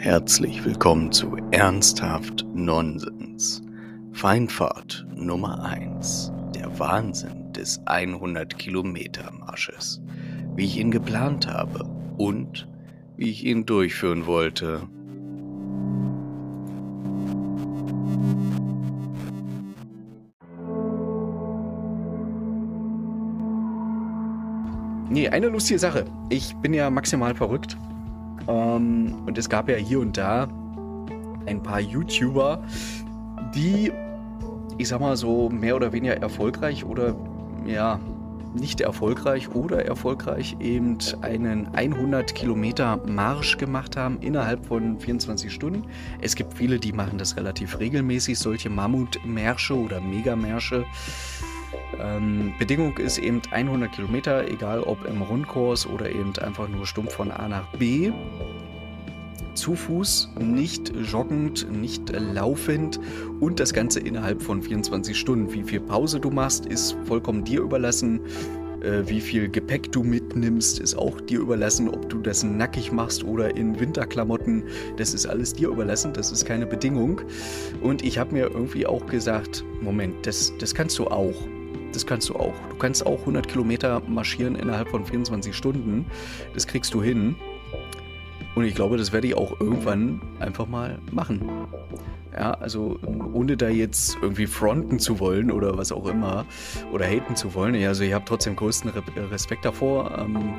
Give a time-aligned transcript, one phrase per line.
[0.00, 3.62] Herzlich willkommen zu Ernsthaft Nonsens.
[4.12, 6.32] Feinfahrt Nummer 1.
[6.54, 10.00] Der Wahnsinn des 100 Kilometer Marsches.
[10.56, 11.84] Wie ich ihn geplant habe
[12.16, 12.66] und
[13.16, 14.88] wie ich ihn durchführen wollte.
[25.10, 26.04] Nee, eine lustige Sache.
[26.28, 27.76] Ich bin ja maximal verrückt.
[28.46, 30.48] Ähm, und es gab ja hier und da
[31.46, 32.62] ein paar YouTuber,
[33.52, 33.90] die,
[34.78, 37.16] ich sag mal so, mehr oder weniger erfolgreich oder
[37.66, 37.98] ja,
[38.54, 45.84] nicht erfolgreich oder erfolgreich eben einen 100 Kilometer Marsch gemacht haben innerhalb von 24 Stunden.
[46.20, 50.84] Es gibt viele, die machen das relativ regelmäßig, solche Mammutmärsche oder Megamärsche.
[51.98, 57.14] Ähm, Bedingung ist eben 100 Kilometer, egal ob im Rundkurs oder eben einfach nur stumpf
[57.14, 58.12] von A nach B.
[59.54, 63.00] Zu Fuß, nicht joggend, nicht laufend
[63.40, 65.52] und das Ganze innerhalb von 24 Stunden.
[65.52, 68.20] Wie viel Pause du machst, ist vollkommen dir überlassen.
[68.82, 71.88] Äh, wie viel Gepäck du mitnimmst, ist auch dir überlassen.
[71.88, 74.64] Ob du das nackig machst oder in Winterklamotten,
[74.96, 76.12] das ist alles dir überlassen.
[76.14, 77.20] Das ist keine Bedingung.
[77.82, 81.34] Und ich habe mir irgendwie auch gesagt, Moment, das, das kannst du auch.
[81.92, 82.54] Das kannst du auch.
[82.68, 86.06] Du kannst auch 100 Kilometer marschieren innerhalb von 24 Stunden.
[86.54, 87.36] Das kriegst du hin.
[88.54, 91.48] Und ich glaube, das werde ich auch irgendwann einfach mal machen.
[92.32, 92.98] Ja, also
[93.32, 96.46] ohne da jetzt irgendwie fronten zu wollen oder was auch immer
[96.92, 97.74] oder haten zu wollen.
[97.84, 98.90] Also ich habe trotzdem größten
[99.30, 100.16] Respekt davor.
[100.18, 100.54] Ähm,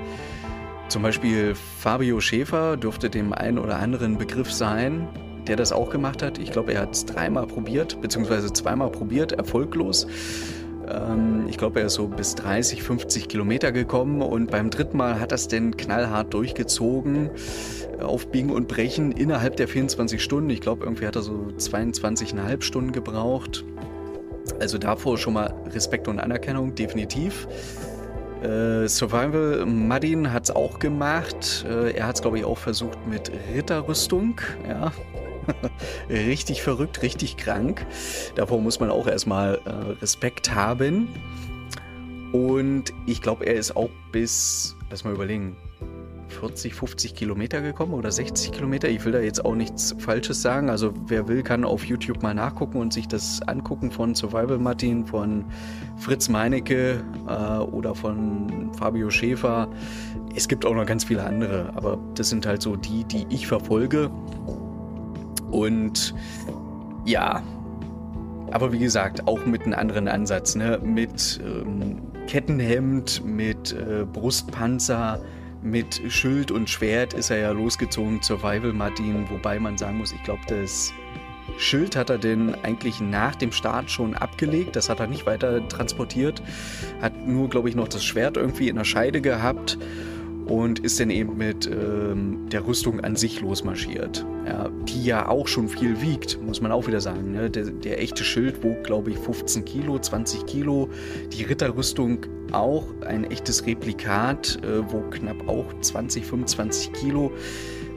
[0.90, 5.08] zum Beispiel Fabio Schäfer dürfte dem einen oder anderen Begriff sein,
[5.48, 6.38] der das auch gemacht hat.
[6.38, 10.06] Ich glaube, er hat es dreimal probiert, beziehungsweise zweimal probiert, erfolglos.
[10.92, 15.20] Ähm, ich glaube, er ist so bis 30, 50 Kilometer gekommen und beim dritten Mal
[15.20, 17.30] hat es denn knallhart durchgezogen
[18.00, 20.50] äh, auf Biegen und Brechen innerhalb der 24 Stunden.
[20.50, 23.64] Ich glaube, irgendwie hat er so 22,5 Stunden gebraucht.
[24.60, 27.48] Also davor schon mal Respekt und Anerkennung, definitiv.
[28.43, 31.66] Äh, Survival Madin hat es auch gemacht.
[31.67, 34.42] Äh, er hat es, glaube ich, auch versucht mit Ritterrüstung.
[34.67, 34.92] Ja,
[36.10, 37.86] richtig verrückt, richtig krank.
[38.36, 39.70] Davor muss man auch erstmal äh,
[40.02, 41.08] Respekt haben.
[42.32, 45.58] Und ich glaube, er ist auch bis, lass mal überlegen,
[46.32, 48.90] 40, 50 Kilometer gekommen oder 60 Kilometer.
[48.90, 50.70] Ich will da jetzt auch nichts Falsches sagen.
[50.70, 55.06] Also wer will, kann auf YouTube mal nachgucken und sich das angucken von Survival Martin,
[55.06, 55.46] von
[55.98, 59.70] Fritz Meinecke äh, oder von Fabio Schäfer.
[60.36, 63.46] Es gibt auch noch ganz viele andere, aber das sind halt so die, die ich
[63.46, 64.10] verfolge.
[65.52, 66.14] Und
[67.06, 67.44] ja,
[68.52, 70.80] aber wie gesagt, auch mit einem anderen Ansatz, ne?
[70.84, 75.22] mit ähm, Kettenhemd, mit äh, Brustpanzer,
[75.61, 80.23] mit Schild und Schwert ist er ja losgezogen Survival Martin, wobei man sagen muss, ich
[80.23, 80.92] glaube, das
[81.58, 85.67] Schild hat er denn eigentlich nach dem Start schon abgelegt, das hat er nicht weiter
[85.67, 86.42] transportiert,
[87.02, 89.78] hat nur, glaube ich, noch das Schwert irgendwie in der Scheide gehabt
[90.52, 94.26] und ist dann eben mit ähm, der Rüstung an sich losmarschiert.
[94.45, 97.32] Ja, die ja auch schon viel wiegt, muss man auch wieder sagen.
[97.32, 97.50] Ne?
[97.50, 100.90] Der, der, echte Schild wog, glaube ich, 15 Kilo, 20 Kilo.
[101.32, 107.32] Die Ritterrüstung auch ein echtes Replikat, äh, wog knapp auch 20, 25 Kilo.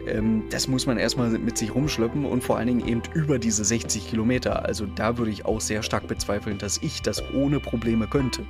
[0.07, 3.65] Ähm, das muss man erstmal mit sich rumschleppen und vor allen Dingen eben über diese
[3.65, 4.65] 60 Kilometer.
[4.65, 8.43] Also da würde ich auch sehr stark bezweifeln, dass ich das ohne Probleme könnte.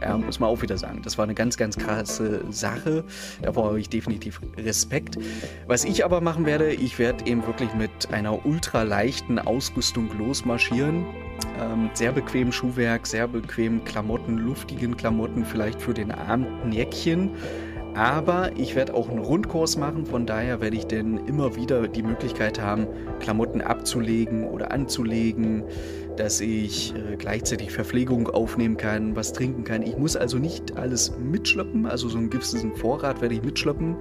[0.00, 1.00] Ja, muss man auch wieder sagen.
[1.02, 3.04] Das war eine ganz, ganz krasse Sache.
[3.42, 5.18] Davor habe ich definitiv Respekt.
[5.66, 11.06] Was ich aber machen werde, ich werde eben wirklich mit einer ultra leichten Ausrüstung losmarschieren.
[11.60, 17.30] Ähm, sehr bequem Schuhwerk, sehr bequem Klamotten, luftigen Klamotten, vielleicht für den Abend Jäckchen.
[17.96, 22.02] Aber ich werde auch einen Rundkurs machen, von daher werde ich dann immer wieder die
[22.02, 22.86] Möglichkeit haben,
[23.20, 25.64] Klamotten abzulegen oder anzulegen
[26.16, 29.82] dass ich äh, gleichzeitig Verpflegung aufnehmen kann, was trinken kann.
[29.82, 33.96] Ich muss also nicht alles mitschleppen, also so einen gewissen Vorrat werde ich mitschleppen,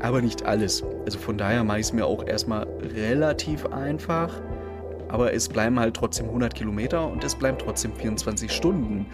[0.00, 0.84] aber nicht alles.
[1.04, 4.40] Also von daher mache ich es mir auch erstmal relativ einfach.
[5.08, 9.06] Aber es bleiben halt trotzdem 100 Kilometer und es bleiben trotzdem 24 Stunden.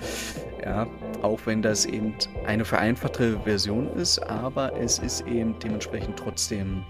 [0.65, 0.87] Ja,
[1.23, 2.15] auch wenn das eben
[2.47, 6.83] eine vereinfachte Version ist, aber es ist eben dementsprechend trotzdem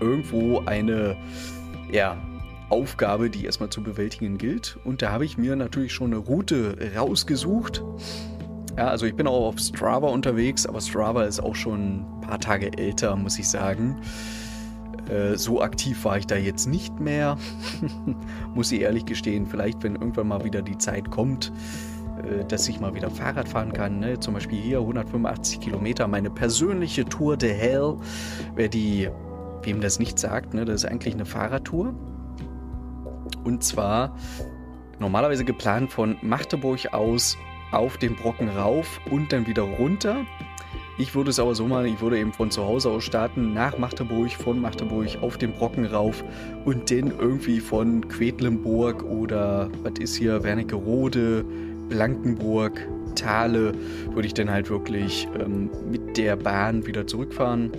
[0.00, 1.16] irgendwo eine,
[1.90, 2.16] ja,
[2.68, 4.76] Aufgabe, die erstmal zu bewältigen gilt.
[4.84, 7.84] Und da habe ich mir natürlich schon eine Route rausgesucht.
[8.76, 12.40] Ja, also ich bin auch auf Strava unterwegs, aber Strava ist auch schon ein paar
[12.40, 14.00] Tage älter, muss ich sagen.
[15.08, 17.38] Äh, so aktiv war ich da jetzt nicht mehr,
[18.54, 19.46] muss ich ehrlich gestehen.
[19.46, 21.52] Vielleicht, wenn irgendwann mal wieder die Zeit kommt,
[22.48, 23.98] dass ich mal wieder Fahrrad fahren kann.
[23.98, 24.18] Ne?
[24.20, 27.96] Zum Beispiel hier 185 Kilometer, meine persönliche Tour de Hell.
[28.54, 29.08] Wer die,
[29.62, 30.64] wem das nicht sagt, ne?
[30.64, 31.94] das ist eigentlich eine Fahrradtour.
[33.44, 34.16] Und zwar
[34.98, 37.36] normalerweise geplant von Magdeburg aus
[37.72, 40.24] auf den Brocken rauf und dann wieder runter.
[40.98, 43.76] Ich würde es aber so machen, ich würde eben von zu Hause aus starten, nach
[43.76, 46.24] Magdeburg, von Magdeburg auf den Brocken rauf
[46.64, 51.44] und dann irgendwie von Quedlinburg oder was ist hier, Wernigerode,
[51.88, 53.72] Blankenburg, Thale,
[54.12, 57.70] würde ich dann halt wirklich ähm, mit der Bahn wieder zurückfahren.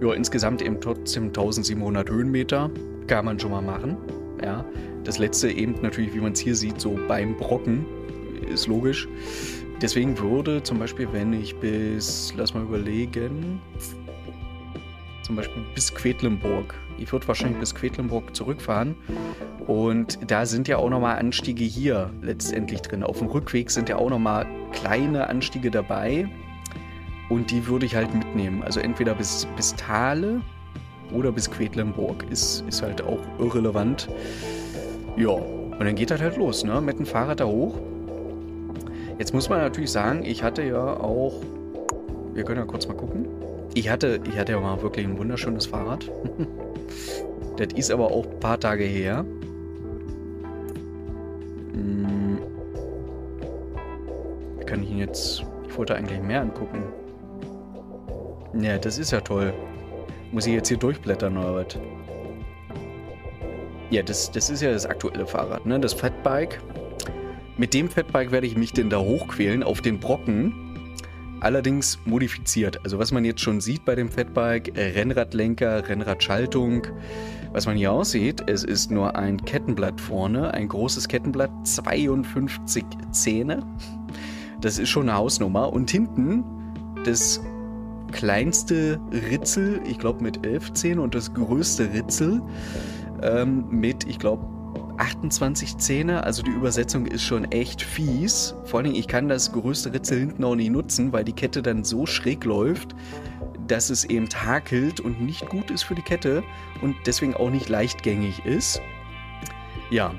[0.00, 2.70] Ja, insgesamt eben trotzdem 1700 Höhenmeter,
[3.06, 3.96] kann man schon mal machen.
[4.42, 4.64] Ja,
[5.04, 7.84] das letzte eben natürlich, wie man es hier sieht, so beim Brocken,
[8.52, 9.08] ist logisch.
[9.80, 13.60] Deswegen würde zum Beispiel, wenn ich bis, lass mal überlegen,
[15.28, 16.74] zum Beispiel bis Quedlinburg.
[16.96, 18.96] Ich würde wahrscheinlich bis Quedlinburg zurückfahren.
[19.66, 23.02] Und da sind ja auch nochmal Anstiege hier letztendlich drin.
[23.02, 26.26] Auf dem Rückweg sind ja auch nochmal kleine Anstiege dabei.
[27.28, 28.62] Und die würde ich halt mitnehmen.
[28.62, 30.40] Also entweder bis, bis Thale
[31.12, 32.24] oder bis Quedlinburg.
[32.30, 34.08] Ist, ist halt auch irrelevant.
[35.18, 36.80] Ja, und dann geht das halt los, ne?
[36.80, 37.78] Mit dem Fahrrad da hoch.
[39.18, 41.42] Jetzt muss man natürlich sagen, ich hatte ja auch.
[42.32, 43.26] Wir können ja kurz mal gucken.
[43.74, 46.10] Ich hatte, ich hatte ja mal wirklich ein wunderschönes Fahrrad.
[47.56, 49.24] das ist aber auch ein paar Tage her.
[51.72, 52.38] Hm.
[54.66, 55.44] Kann ich ihn jetzt.
[55.68, 56.82] Ich wollte eigentlich mehr angucken.
[58.60, 59.52] Ja, das ist ja toll.
[60.32, 61.78] Muss ich jetzt hier durchblättern oder was?
[63.90, 65.80] Ja, das, das ist ja das aktuelle Fahrrad, ne?
[65.80, 66.60] Das Fatbike.
[67.56, 70.67] Mit dem Fatbike werde ich mich denn da hochquälen auf den Brocken.
[71.40, 72.80] Allerdings modifiziert.
[72.84, 76.86] Also was man jetzt schon sieht bei dem Fatbike, Rennradlenker, Rennradschaltung.
[77.52, 83.64] Was man hier aussieht, es ist nur ein Kettenblatt vorne, ein großes Kettenblatt, 52 Zähne.
[84.60, 85.72] Das ist schon eine Hausnummer.
[85.72, 86.44] Und hinten
[87.04, 87.40] das
[88.12, 89.00] kleinste
[89.30, 92.42] Ritzel, ich glaube mit 11 Zähnen und das größte Ritzel
[93.22, 94.46] ähm, mit, ich glaube,
[94.98, 98.54] 28 Zähne, also die Übersetzung ist schon echt fies.
[98.64, 101.84] Vor allem, ich kann das größte Ritzel hinten auch nicht nutzen, weil die Kette dann
[101.84, 102.94] so schräg läuft,
[103.66, 106.42] dass es eben hakelt und nicht gut ist für die Kette
[106.82, 108.80] und deswegen auch nicht leichtgängig ist.
[109.90, 110.14] Ja,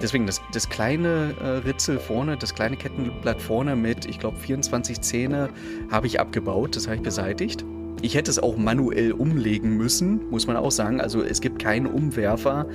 [0.00, 5.00] deswegen das, das kleine äh, Ritzel vorne, das kleine Kettenblatt vorne mit, ich glaube, 24
[5.00, 5.50] Zähne
[5.90, 7.64] habe ich abgebaut, das habe ich beseitigt.
[8.02, 11.00] Ich hätte es auch manuell umlegen müssen, muss man auch sagen.
[11.00, 12.66] Also es gibt keinen Umwerfer,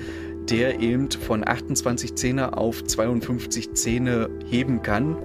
[0.50, 5.18] der eben von 28 Zähne auf 52 Zähne heben kann.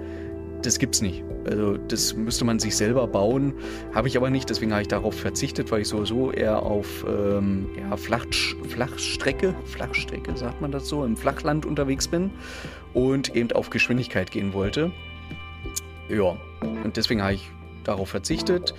[0.62, 1.22] Das gibt's nicht.
[1.44, 3.54] Also das müsste man sich selber bauen.
[3.94, 7.66] Habe ich aber nicht, deswegen habe ich darauf verzichtet, weil ich sowieso eher auf ähm,
[7.78, 8.26] ja, Flach,
[8.68, 12.30] Flachstrecke, Flachstrecke sagt man das so, im Flachland unterwegs bin
[12.94, 14.92] und eben auf Geschwindigkeit gehen wollte.
[16.08, 16.36] Ja,
[16.84, 17.50] und deswegen habe ich
[17.84, 18.74] darauf verzichtet.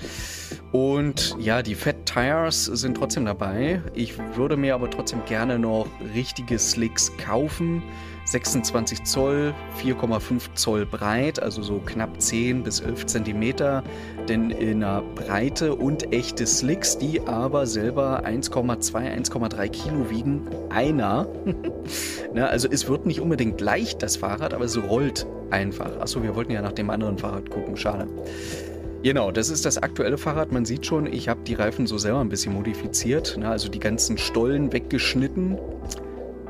[0.71, 3.81] Und ja, die Fat Tires sind trotzdem dabei.
[3.93, 7.83] Ich würde mir aber trotzdem gerne noch richtige Slicks kaufen.
[8.25, 13.83] 26 Zoll, 4,5 Zoll breit, also so knapp 10 bis 11 Zentimeter,
[14.29, 20.47] denn in der Breite und echte Slicks, die aber selber 1,2, 1,3 Kilo wiegen.
[20.69, 21.27] Einer.
[22.33, 25.99] Na, also es wird nicht unbedingt leicht, das Fahrrad, aber es rollt einfach.
[25.99, 28.07] Achso, wir wollten ja nach dem anderen Fahrrad gucken, schade.
[29.03, 30.51] Genau, das ist das aktuelle Fahrrad.
[30.51, 33.35] Man sieht schon, ich habe die Reifen so selber ein bisschen modifiziert.
[33.35, 33.49] Ne?
[33.49, 35.57] Also die ganzen Stollen weggeschnitten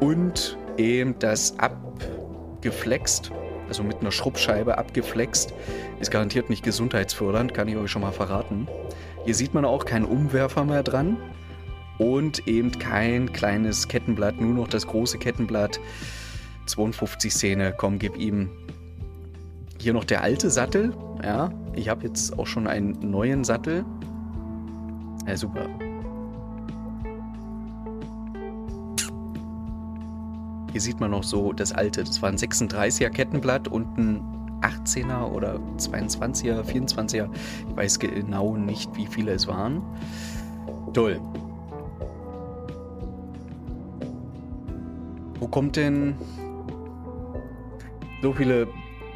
[0.02, 3.32] und eben das abgeflext,
[3.70, 5.54] also mit einer Schrubbscheibe abgeflext.
[6.02, 8.68] Ist garantiert nicht gesundheitsfördernd, kann ich euch schon mal verraten.
[9.24, 11.16] Hier sieht man auch keinen Umwerfer mehr dran
[12.00, 15.80] und eben kein kleines Kettenblatt, nur noch das große Kettenblatt.
[16.66, 18.50] 52 Szene, komm, gib ihm
[19.82, 20.94] hier noch der alte Sattel.
[21.24, 23.84] Ja, ich habe jetzt auch schon einen neuen Sattel.
[25.28, 25.68] Ja, super.
[30.72, 32.04] Hier sieht man noch so das alte.
[32.04, 34.22] Das war ein 36er Kettenblatt und ein
[34.62, 37.28] 18er oder 22er, 24er.
[37.70, 39.82] Ich weiß genau nicht, wie viele es waren.
[40.94, 41.20] Toll.
[45.40, 46.16] Wo kommt denn
[48.22, 48.68] so viele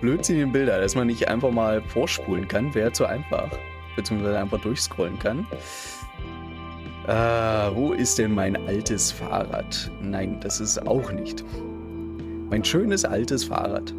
[0.06, 3.50] blödsinnigen Bilder, dass man nicht einfach mal vorspulen kann, wäre zu einfach.
[3.96, 5.48] Beziehungsweise einfach durchscrollen kann.
[7.08, 9.90] Äh, wo ist denn mein altes Fahrrad?
[10.04, 11.44] Nein, das ist auch nicht.
[12.52, 13.96] Mein schönes altes Fahrrad.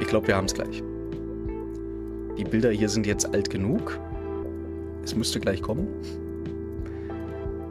[0.00, 0.82] Ich glaube, wir haben es gleich.
[2.36, 4.00] Die Bilder hier sind jetzt alt genug.
[5.04, 5.86] Es müsste gleich kommen.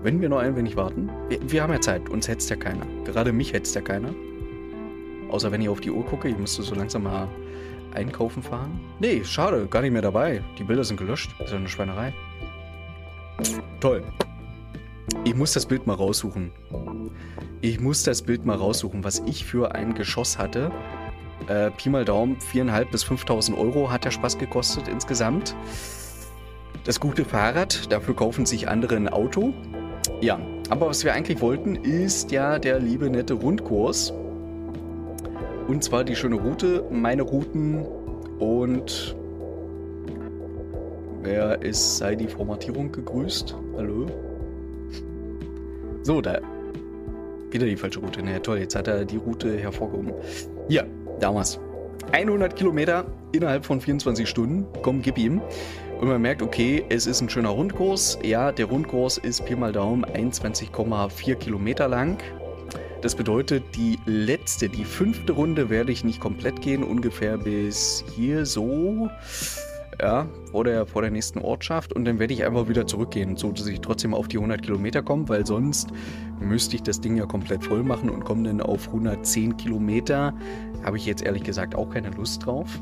[0.07, 1.09] Wenn wir noch ein wenig warten.
[1.27, 2.85] Wir, wir haben ja Zeit, uns hetzt ja keiner.
[3.03, 4.13] Gerade mich hetzt ja keiner.
[5.29, 7.27] Außer wenn ich auf die Uhr gucke, ich müsste so langsam mal
[7.93, 8.79] einkaufen fahren.
[9.01, 10.41] Nee, schade, gar nicht mehr dabei.
[10.57, 11.35] Die Bilder sind gelöscht.
[11.39, 12.13] Das ist ja eine Schweinerei.
[13.81, 14.01] Toll.
[15.25, 16.53] Ich muss das Bild mal raussuchen.
[17.59, 20.71] Ich muss das Bild mal raussuchen, was ich für ein Geschoss hatte.
[21.49, 25.53] Äh, Pi mal Daumen, 4.500 bis 5.000 Euro hat der Spaß gekostet insgesamt.
[26.85, 29.53] Das gute Fahrrad, dafür kaufen sich andere ein Auto.
[30.21, 30.39] Ja,
[30.69, 34.11] aber was wir eigentlich wollten, ist ja der liebe nette Rundkurs.
[35.67, 37.85] Und zwar die schöne Route, meine Routen
[38.39, 39.15] und
[41.21, 43.55] wer ist, sei die Formatierung gegrüßt?
[43.75, 44.07] Hallo?
[46.03, 46.39] So, da.
[47.51, 48.21] Wieder die falsche Route.
[48.23, 50.13] Na ja, toll, jetzt hat er die Route hervorgehoben.
[50.69, 50.83] Ja,
[51.19, 51.59] damals.
[52.11, 54.65] 100 Kilometer innerhalb von 24 Stunden.
[54.81, 55.41] Komm, gib ihm.
[55.99, 58.19] Und man merkt, okay, es ist ein schöner Rundkurs.
[58.23, 62.17] Ja, der Rundkurs ist Pi mal Daumen 21,4 Kilometer lang.
[63.01, 68.45] Das bedeutet, die letzte, die fünfte Runde werde ich nicht komplett gehen, ungefähr bis hier
[68.45, 69.09] so,
[70.01, 73.51] ja, vor der, vor der nächsten Ortschaft und dann werde ich einfach wieder zurückgehen, so
[73.51, 75.89] dass ich trotzdem auf die 100 Kilometer komme, weil sonst
[76.39, 80.33] müsste ich das Ding ja komplett voll machen und komme dann auf 110 Kilometer.
[80.83, 82.79] Habe ich jetzt ehrlich gesagt auch keine Lust drauf.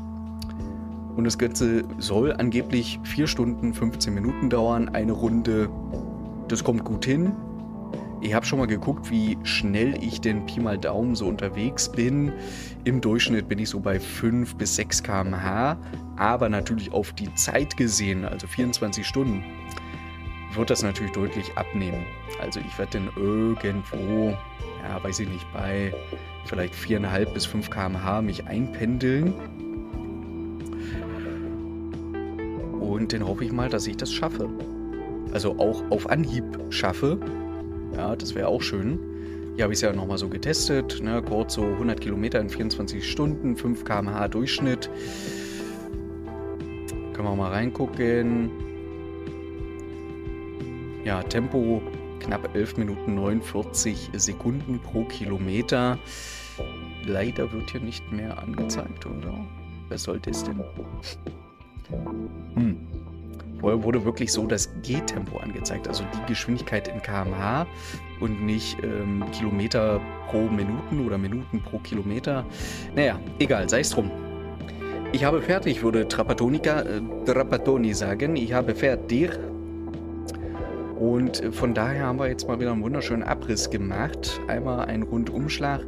[1.16, 5.70] Und das Ganze soll angeblich 4 Stunden 15 Minuten dauern, eine Runde.
[6.48, 7.32] Das kommt gut hin.
[8.22, 12.32] Ich habe schon mal geguckt, wie schnell ich denn Pi mal Daumen so unterwegs bin.
[12.84, 15.76] Im Durchschnitt bin ich so bei 5 bis 6 km/h,
[16.16, 19.44] aber natürlich auf die Zeit gesehen, also 24 Stunden,
[20.54, 22.06] wird das natürlich deutlich abnehmen.
[22.40, 24.30] Also ich werde dann irgendwo,
[24.82, 25.92] ja, weiß ich nicht, bei
[26.46, 29.34] vielleicht 4,5 bis 5 km/h mich einpendeln.
[32.80, 34.48] Und dann hoffe ich mal, dass ich das schaffe.
[35.32, 37.18] Also auch auf Anhieb schaffe.
[37.96, 38.98] Ja, das wäre auch schön.
[39.54, 41.00] Hier habe ich es ja nochmal so getestet.
[41.02, 41.22] Ne?
[41.22, 44.90] Kurz so 100 Kilometer in 24 Stunden, 5 km/h Durchschnitt.
[47.14, 48.50] Können wir mal reingucken.
[51.04, 51.80] Ja, Tempo
[52.20, 55.98] knapp 11 Minuten 49 Sekunden pro Kilometer.
[57.06, 59.34] Leider wird hier nicht mehr angezeigt, oder?
[59.88, 60.62] Wer sollte es denn?
[62.54, 62.95] Hm.
[63.60, 67.66] Vorher wurde wirklich so das Gehtempo angezeigt, also die Geschwindigkeit in kmh
[68.20, 72.44] und nicht ähm, Kilometer pro Minuten oder Minuten pro Kilometer.
[72.94, 74.10] Naja, egal, sei es drum.
[75.12, 78.36] Ich habe fertig, würde Trapatonica, äh, Trapatoni sagen.
[78.36, 79.30] Ich habe fertig.
[80.98, 84.40] Und von daher haben wir jetzt mal wieder einen wunderschönen Abriss gemacht.
[84.48, 85.84] Einmal einen Rundumschlag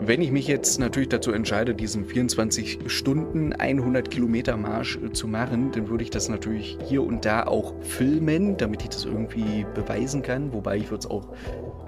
[0.00, 5.26] wenn ich mich jetzt natürlich dazu entscheide, diesen 24 Stunden 100 Kilometer Marsch äh, zu
[5.26, 9.66] machen, dann würde ich das natürlich hier und da auch filmen, damit ich das irgendwie
[9.74, 10.52] beweisen kann.
[10.52, 11.28] Wobei ich würde es auch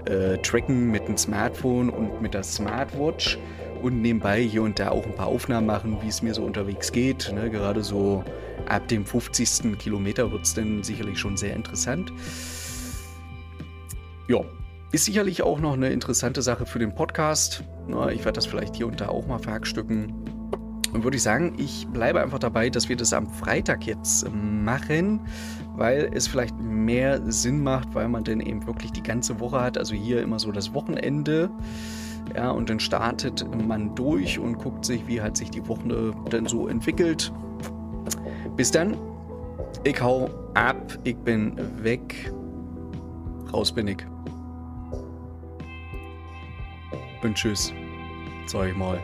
[0.05, 3.37] äh, tracken mit dem Smartphone und mit der Smartwatch
[3.81, 6.91] und nebenbei hier und da auch ein paar Aufnahmen machen, wie es mir so unterwegs
[6.91, 7.31] geht.
[7.33, 7.49] Ne?
[7.49, 8.23] Gerade so
[8.67, 9.77] ab dem 50.
[9.77, 12.11] Kilometer wird es dann sicherlich schon sehr interessant.
[14.27, 14.41] Ja,
[14.91, 17.63] ist sicherlich auch noch eine interessante Sache für den Podcast.
[18.11, 20.13] Ich werde das vielleicht hier und da auch mal verhackstücken.
[20.91, 25.21] Und würde ich sagen, ich bleibe einfach dabei, dass wir das am Freitag jetzt machen,
[25.75, 29.77] weil es vielleicht mehr Sinn macht, weil man dann eben wirklich die ganze Woche hat.
[29.77, 31.51] Also hier immer so das Wochenende.
[32.35, 36.47] Ja, und dann startet man durch und guckt sich, wie halt sich die Woche dann
[36.47, 37.31] so entwickelt.
[38.55, 38.97] Bis dann.
[39.83, 40.97] Ich hau ab.
[41.03, 42.33] Ich bin weg.
[43.53, 43.97] Raus bin ich
[47.23, 47.73] und tschüss.
[48.45, 49.03] Sag ich mal.